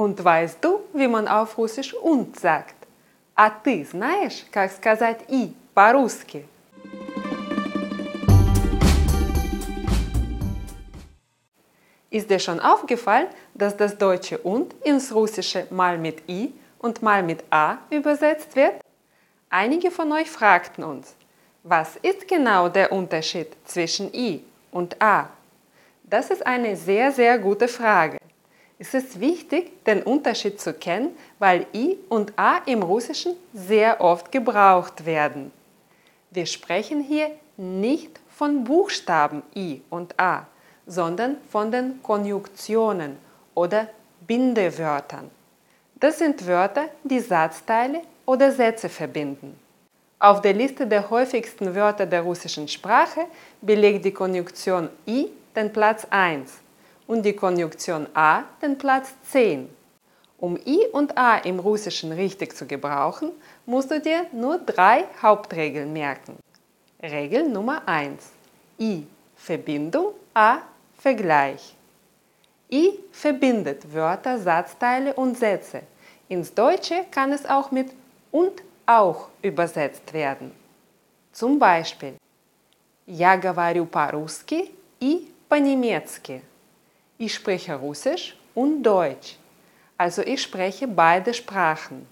[0.00, 2.74] Und weißt du, wie man auf Russisch und sagt?
[3.34, 6.44] А ты знаешь, как сказать «и» по-русски?
[12.10, 17.22] Ist dir schon aufgefallen, dass das deutsche und ins Russische mal mit i und mal
[17.22, 18.80] mit a übersetzt wird?
[19.50, 21.14] Einige von euch fragten uns,
[21.62, 25.28] was ist genau der Unterschied zwischen i und a?
[26.04, 28.18] Das ist eine sehr, sehr gute Frage.
[28.81, 34.31] Es ist wichtig, den Unterschied zu kennen, weil i und a im Russischen sehr oft
[34.31, 35.51] gebraucht werden.
[36.31, 40.47] Wir sprechen hier nicht von Buchstaben i und a,
[40.87, 43.17] sondern von den Konjunktionen
[43.53, 43.87] oder
[44.25, 45.29] Bindewörtern.
[45.99, 49.59] Das sind Wörter, die Satzteile oder Sätze verbinden.
[50.17, 53.27] Auf der Liste der häufigsten Wörter der russischen Sprache
[53.61, 56.60] belegt die Konjunktion i den Platz 1
[57.10, 59.68] und die Konjunktion a den Platz 10.
[60.38, 63.32] Um i und a im Russischen richtig zu gebrauchen,
[63.64, 66.36] musst du dir nur drei Hauptregeln merken.
[67.02, 68.22] Regel Nummer 1.
[68.78, 70.58] i Verbindung, a
[70.98, 71.74] Vergleich.
[72.70, 75.82] I verbindet Wörter, Satzteile und Sätze.
[76.28, 77.90] Ins Deutsche kann es auch mit
[78.32, 80.52] und auch übersetzt werden.
[81.32, 82.16] Zum Beispiel
[83.06, 86.42] Я говорю по-русски и по-немецки.
[87.20, 89.36] Ich spreche Russisch und Deutsch.
[89.96, 92.06] Also ich spreche beide Sprachen.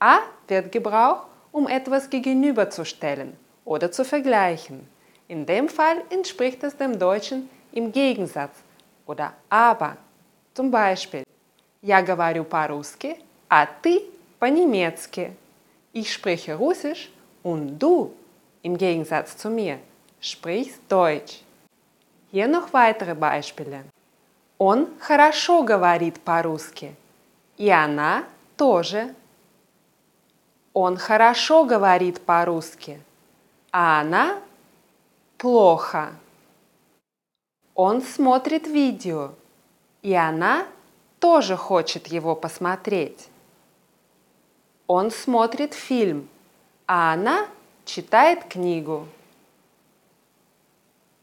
[0.00, 4.88] A wird gebraucht, um etwas gegenüberzustellen oder zu vergleichen.
[5.28, 8.56] In dem Fall entspricht es dem Deutschen im Gegensatz
[9.06, 9.96] oder aber.
[10.54, 11.24] Zum Beispiel,
[11.80, 13.16] я говорю по-русски,
[13.48, 14.02] а ты
[14.38, 15.32] по-немецки.
[15.92, 17.10] Ich spreche Russisch
[17.42, 18.14] und du,
[18.62, 19.78] im Gegensatz zu mir,
[20.20, 21.42] sprichst Deutsch.
[22.31, 23.85] Hier noch weitere Beispiele.
[24.57, 26.95] Он хорошо говорит по-русски,
[27.57, 28.25] и она
[28.57, 29.13] тоже.
[30.73, 32.99] Он хорошо говорит по-русски,
[33.71, 34.39] а она
[35.37, 36.11] плохо.
[37.75, 39.33] Он смотрит видео,
[40.01, 40.67] и она
[41.19, 43.29] тоже хочет его посмотреть.
[44.87, 46.27] Он смотрит фильм,
[46.87, 47.47] а она
[47.85, 49.07] читает книгу.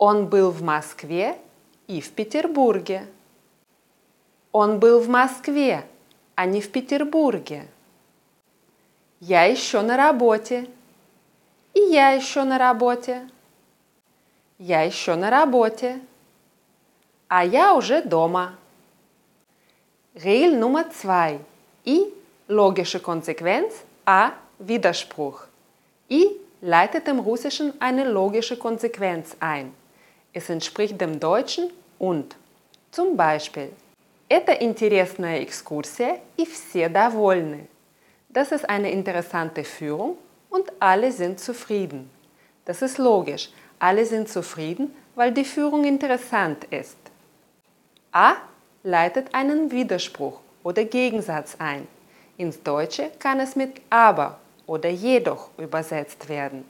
[0.06, 1.38] Он был в Москве
[1.87, 3.06] и в Петербурге.
[4.53, 5.87] Он был в Москве,
[6.34, 7.66] а не в Петербурге.
[9.20, 10.69] Я еще на работе.
[11.72, 13.26] И я еще на работе.
[14.59, 16.03] Я еще на работе.
[17.28, 18.59] а я уже дома.
[20.15, 21.41] Regel Nummer 2.
[21.86, 22.12] I,
[22.48, 23.72] logische Konsequenz,
[24.04, 25.48] A, Widerspruch.
[26.10, 26.28] I
[26.60, 29.72] leitet dem Russischen eine logische Konsequenz ein.
[30.34, 32.35] Es entspricht dem Deutschen und.
[32.91, 33.72] Zum Beispiel,
[34.31, 37.67] Это интересная экскурсия и все довольны.
[38.29, 40.19] Das ist eine interessante Führung
[40.51, 42.12] und alle sind zufrieden.
[42.66, 43.50] Das ist logisch.
[43.79, 46.97] Alle sind zufrieden, weil die Führung interessant ist.
[48.12, 48.35] A
[48.84, 51.88] leitet einen Widerspruch oder Gegensatz ein.
[52.38, 56.66] Ins Deutsche kann es mit aber oder jedoch übersetzt werden.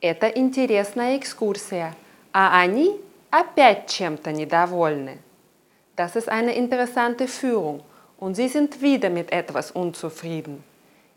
[0.00, 1.94] Это интересная экскурсия,
[2.32, 3.00] а они
[3.30, 5.18] опять чем-то недовольны.
[5.96, 7.82] Das ist eine interessante Führung
[8.18, 10.62] und sie sind wieder mit etwas unzufrieden.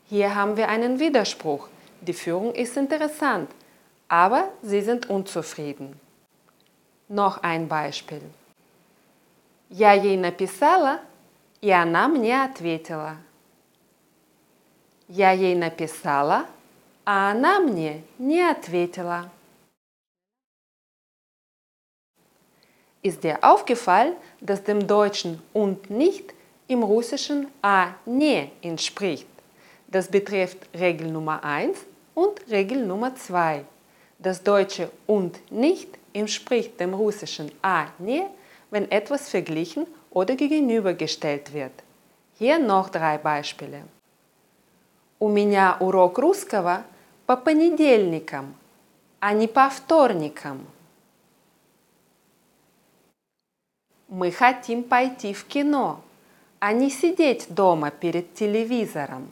[0.09, 1.67] Hier haben wir einen Widerspruch.
[2.01, 3.49] Die Führung ist interessant,
[4.07, 5.99] aber sie sind unzufrieden.
[7.07, 8.21] Noch ein Beispiel.
[9.69, 10.99] Я ей написала,
[11.61, 13.17] и она мне ответила.
[15.07, 16.45] Я ей написала,
[17.05, 19.29] а она мне не ответила.
[23.05, 26.33] Ist dir aufgefallen, dass dem Deutschen und nicht
[26.67, 29.27] im Russischen a ne entspricht?
[29.87, 31.77] Das betrifft Regel Nummer 1
[32.13, 33.65] und Regel Nummer 2.
[34.19, 38.29] Das deutsche und nicht entspricht dem russischen a ne
[38.71, 41.73] wenn etwas verglichen oder gegenübergestellt wird.
[42.39, 43.83] Hier noch drei Beispiele.
[45.19, 46.83] У меня урок русского
[47.27, 48.55] по понедельникам,
[49.19, 50.65] а не по вторникам.
[54.07, 56.01] Мы хотим пойти в кино,
[56.59, 59.31] а не сидеть дома перед телевизором.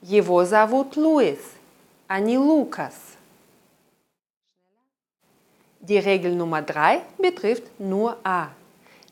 [0.00, 1.40] Его зовут Луис,
[2.06, 2.94] а не Лукас.
[5.80, 8.50] Die Regel Nummer 3 betrifft nur A.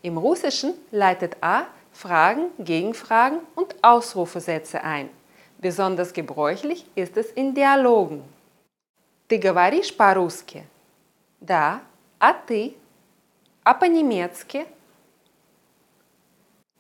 [0.02, 5.10] Im Russischen leitet A Fragen, Gegenfragen und Ausrufesätze ein.
[5.58, 8.22] Besonders gebräuchlich ist es in Dialogen.
[9.26, 10.62] Ты говоришь по-русски?
[11.43, 11.83] Да.
[12.19, 12.77] А ты?
[13.63, 14.65] А по-немецки?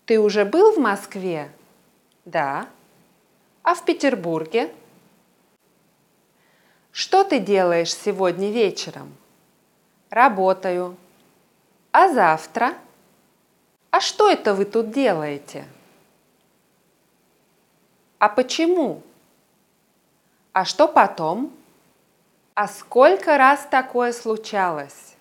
[0.05, 1.51] Ты уже был в Москве?
[2.23, 2.69] Да.
[3.61, 4.73] А в Петербурге?
[6.93, 9.17] Что ты делаешь сегодня вечером?
[10.09, 10.95] Работаю.
[11.91, 12.73] А завтра?
[13.91, 15.65] А что это вы тут делаете?
[18.17, 19.03] А почему?
[20.53, 21.51] А что потом?
[22.55, 25.15] А сколько раз такое случалось?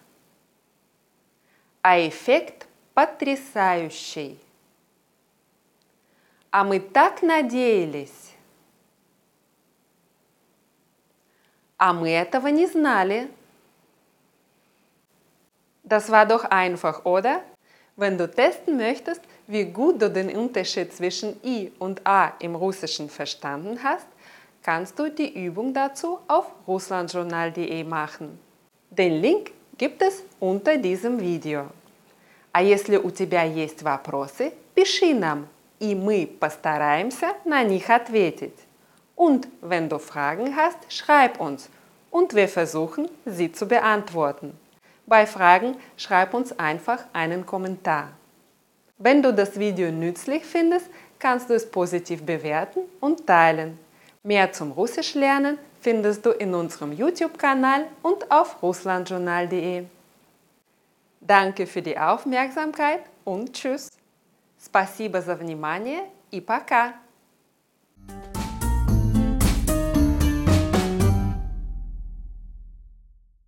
[1.80, 4.38] А эффект потрясающий.
[6.50, 8.34] А мы так надеялись.
[11.78, 13.30] А мы этого не знали.
[15.82, 17.42] Das war doch einfach, oder?
[17.96, 23.08] Wenn du testen möchtest, wie gut du den Unterschied zwischen I und A im Russischen
[23.08, 24.06] verstanden hast,
[24.63, 28.39] kannst du die Übung dazu auf russlandjournal.de machen.
[28.89, 31.67] Den Link gibt es unter diesem Видео.
[32.51, 35.47] А если у тебя есть вопросы, пиши нам,
[35.79, 38.57] и мы постараемся на них ответить.
[39.15, 41.69] Und wenn du Fragen hast, schreib uns
[42.11, 44.57] und wir versuchen, sie zu beantworten.
[45.05, 48.09] Bei Fragen schreib uns einfach einen Kommentar.
[48.97, 50.89] Wenn du das Video nützlich findest,
[51.19, 53.79] kannst du es positiv bewerten und teilen.
[54.23, 59.85] Mehr zum Russisch lernen findest du in unserem YouTube-Kanal und auf russlandjournal.de.
[61.21, 63.89] Danke für die Aufmerksamkeit und tschüss.
[64.59, 66.95] Спасибо за внимание и пока!